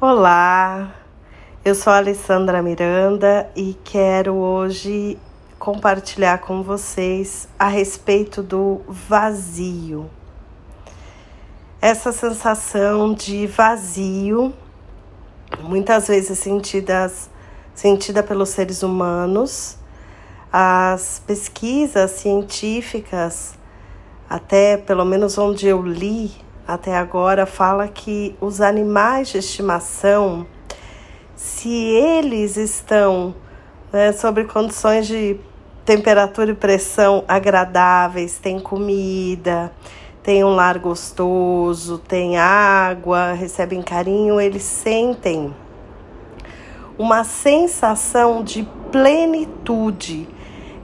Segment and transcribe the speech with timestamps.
[0.00, 0.92] Olá,
[1.64, 5.16] eu sou a Alessandra Miranda e quero hoje
[5.56, 10.10] compartilhar com vocês a respeito do vazio.
[11.80, 14.52] Essa sensação de vazio,
[15.60, 17.30] muitas vezes sentidas,
[17.72, 19.78] sentida pelos seres humanos,
[20.52, 23.54] as pesquisas científicas,
[24.28, 26.32] até pelo menos onde eu li
[26.66, 30.46] até agora, fala que os animais de estimação,
[31.36, 33.34] se eles estão
[33.92, 35.38] né, sobre condições de
[35.84, 39.70] temperatura e pressão agradáveis, tem comida,
[40.22, 45.54] tem um lar gostoso, tem água, recebem carinho, eles sentem
[46.96, 50.26] uma sensação de plenitude.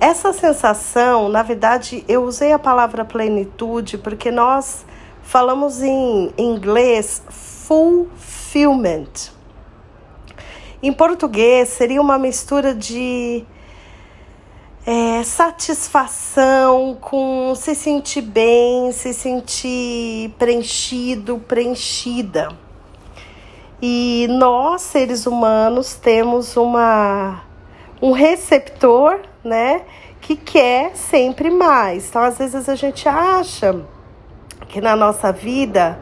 [0.00, 4.84] Essa sensação, na verdade, eu usei a palavra plenitude porque nós
[5.28, 9.30] falamos em inglês fulfillment.
[10.82, 13.44] Em português seria uma mistura de
[14.86, 22.48] é, satisfação, com se sentir bem, se sentir preenchido, preenchida.
[23.82, 27.42] E nós, seres humanos, temos uma,
[28.00, 29.82] um receptor, né,
[30.22, 32.08] que quer sempre mais.
[32.08, 33.78] Então, às vezes a gente acha
[34.66, 35.98] que na nossa vida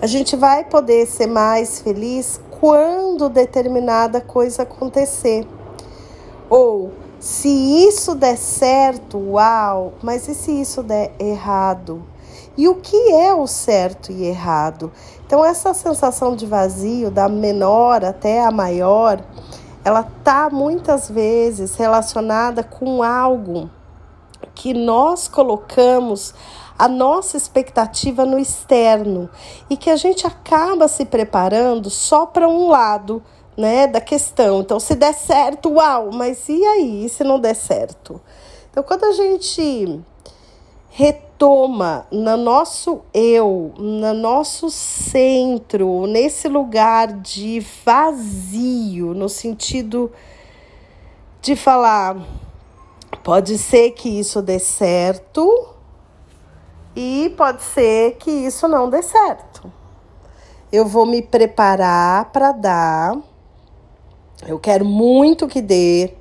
[0.00, 5.46] a gente vai poder ser mais feliz quando determinada coisa acontecer.
[6.48, 7.48] Ou se
[7.86, 12.02] isso der certo, uau, mas e se isso der errado?
[12.56, 14.90] E o que é o certo e errado?
[15.26, 19.22] Então, essa sensação de vazio, da menor até a maior,
[19.84, 23.70] ela tá muitas vezes relacionada com algo
[24.54, 26.34] que nós colocamos
[26.78, 29.28] a nossa expectativa no externo
[29.68, 33.22] e que a gente acaba se preparando só para um lado
[33.56, 34.60] né, da questão.
[34.60, 38.20] Então, se der certo, uau, mas e aí, se não der certo?
[38.70, 40.00] Então, quando a gente
[40.88, 50.10] retoma no nosso eu, no nosso centro, nesse lugar de vazio, no sentido
[51.42, 52.16] de falar,
[53.22, 55.68] pode ser que isso dê certo
[56.94, 59.72] e pode ser que isso não dê certo.
[60.72, 63.16] Eu vou me preparar para dar
[64.46, 66.14] eu quero muito que dê.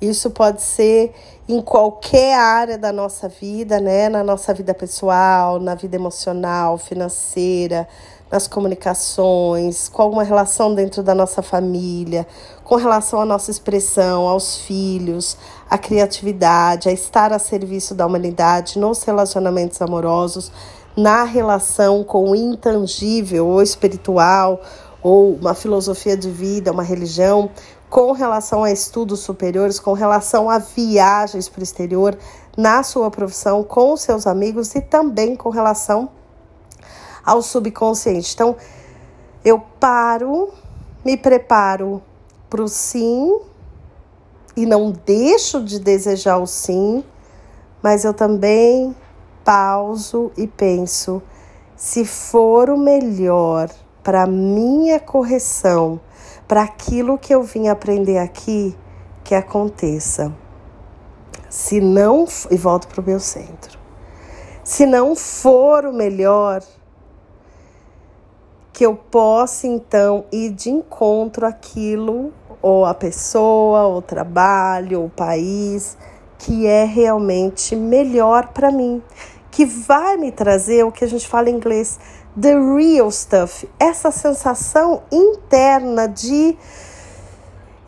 [0.00, 1.12] Isso pode ser
[1.50, 4.08] em qualquer área da nossa vida, né?
[4.08, 7.88] Na nossa vida pessoal, na vida emocional, financeira,
[8.30, 12.24] nas comunicações, com alguma relação dentro da nossa família,
[12.62, 15.36] com relação à nossa expressão, aos filhos,
[15.68, 20.52] à criatividade, a estar a serviço da humanidade nos relacionamentos amorosos,
[20.96, 24.60] na relação com o intangível ou espiritual
[25.02, 27.50] ou uma filosofia de vida, uma religião,
[27.88, 32.16] com relação a estudos superiores, com relação a viagens para o exterior,
[32.56, 36.08] na sua profissão, com seus amigos e também com relação
[37.24, 38.32] ao subconsciente.
[38.34, 38.56] Então,
[39.44, 40.52] eu paro,
[41.04, 42.02] me preparo
[42.48, 43.40] para o sim
[44.56, 47.04] e não deixo de desejar o sim,
[47.82, 48.94] mas eu também
[49.44, 51.22] pauso e penso:
[51.76, 53.70] se for o melhor
[54.02, 56.00] para minha correção,
[56.48, 58.76] para aquilo que eu vim aprender aqui,
[59.22, 60.32] que aconteça.
[61.48, 63.78] Se não, e volto para o meu centro.
[64.62, 66.62] Se não for o melhor,
[68.72, 72.32] que eu possa então ir de encontro àquilo,
[72.62, 75.98] ou a pessoa, ou o trabalho, ou o país,
[76.38, 79.02] que é realmente melhor para mim,
[79.50, 81.98] que vai me trazer o que a gente fala em inglês,
[82.38, 86.56] the real stuff, essa sensação interna de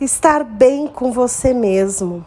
[0.00, 2.24] estar bem com você mesmo.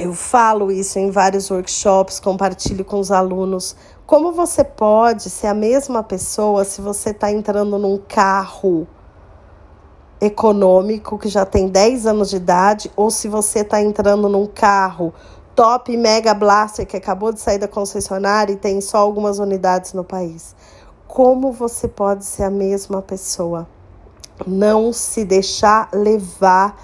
[0.00, 3.76] Eu falo isso em vários workshops, compartilho com os alunos.
[4.06, 8.88] Como você pode ser a mesma pessoa se você está entrando num carro
[10.20, 15.12] econômico que já tem 10 anos de idade ou se você está entrando num carro
[15.54, 20.04] top mega blaster que acabou de sair da concessionária e tem só algumas unidades no
[20.04, 20.54] país
[21.10, 23.66] como você pode ser a mesma pessoa.
[24.46, 26.80] Não se deixar levar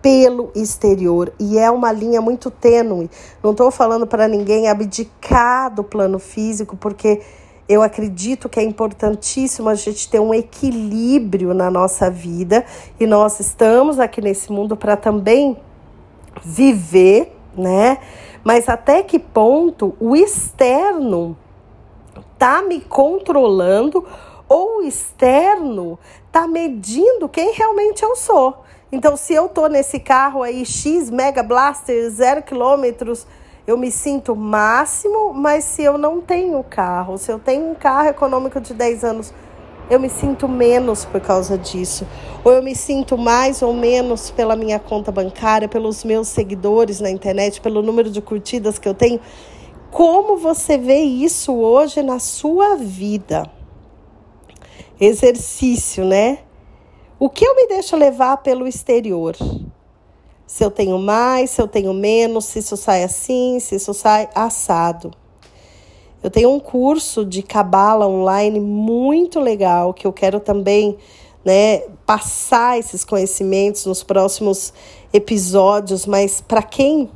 [0.00, 1.32] pelo exterior.
[1.36, 3.10] E é uma linha muito tênue.
[3.42, 7.20] Não estou falando para ninguém abdicar do plano físico, porque
[7.68, 12.64] eu acredito que é importantíssimo a gente ter um equilíbrio na nossa vida
[13.00, 15.56] e nós estamos aqui nesse mundo para também
[16.40, 17.98] viver, né?
[18.44, 21.36] Mas até que ponto o externo
[22.38, 24.04] tá me controlando
[24.48, 28.64] ou o externo está medindo quem realmente eu sou.
[28.92, 33.26] Então, se eu tô nesse carro aí X Mega Blaster, zero quilômetros,
[33.66, 38.08] eu me sinto máximo, mas se eu não tenho carro, se eu tenho um carro
[38.08, 39.34] econômico de 10 anos,
[39.90, 42.06] eu me sinto menos por causa disso.
[42.44, 47.10] Ou eu me sinto mais ou menos pela minha conta bancária, pelos meus seguidores na
[47.10, 49.20] internet, pelo número de curtidas que eu tenho.
[49.96, 53.50] Como você vê isso hoje na sua vida?
[55.00, 56.40] Exercício, né?
[57.18, 59.34] O que eu me deixo levar pelo exterior?
[60.46, 64.28] Se eu tenho mais, se eu tenho menos, se isso sai assim, se isso sai
[64.34, 65.12] assado.
[66.22, 70.98] Eu tenho um curso de cabala online muito legal que eu quero também,
[71.42, 74.74] né, passar esses conhecimentos nos próximos
[75.10, 77.10] episódios, mas para quem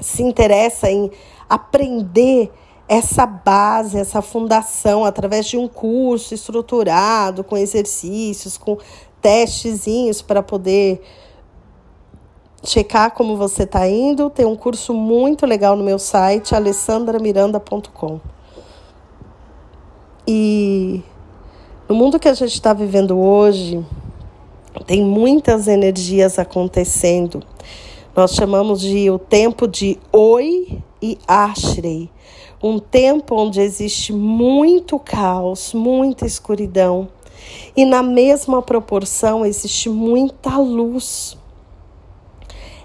[0.00, 1.10] se interessa em
[1.48, 2.52] aprender
[2.88, 8.78] essa base, essa fundação através de um curso estruturado, com exercícios, com
[9.20, 11.02] testezinhos para poder
[12.62, 14.30] checar como você está indo.
[14.30, 18.20] Tem um curso muito legal no meu site, alessandramiranda.com.
[20.28, 21.02] E
[21.88, 23.84] no mundo que a gente está vivendo hoje,
[24.86, 27.42] tem muitas energias acontecendo.
[28.16, 32.10] Nós chamamos de o tempo de Oi e Ashrei.
[32.62, 37.08] Um tempo onde existe muito caos, muita escuridão
[37.76, 41.36] e na mesma proporção existe muita luz.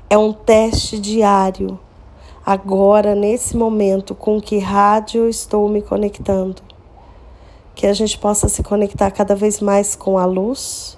[0.10, 1.80] É um teste diário.
[2.46, 6.62] Agora, nesse momento, com que rádio estou me conectando?
[7.74, 10.98] Que a gente possa se conectar cada vez mais com a luz,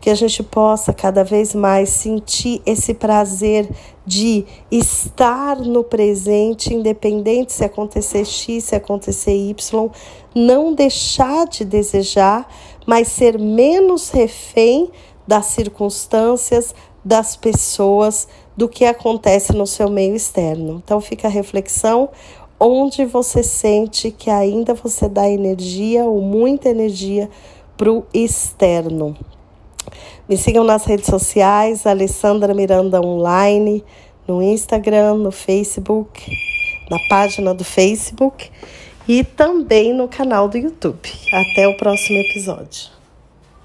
[0.00, 3.68] que a gente possa cada vez mais sentir esse prazer
[4.04, 9.90] de estar no presente, independente se acontecer X, se acontecer Y,
[10.34, 12.48] não deixar de desejar,
[12.86, 14.90] mas ser menos refém
[15.26, 18.26] das circunstâncias, das pessoas,
[18.56, 20.82] do que acontece no seu meio externo.
[20.84, 22.08] Então fica a reflexão
[22.58, 27.30] onde você sente que ainda você dá energia ou muita energia
[27.76, 29.16] para o externo.
[30.28, 33.84] Me sigam nas redes sociais, Alessandra Miranda Online,
[34.26, 36.30] no Instagram, no Facebook,
[36.90, 38.50] na página do Facebook
[39.06, 41.08] e também no canal do YouTube.
[41.32, 42.97] Até o próximo episódio.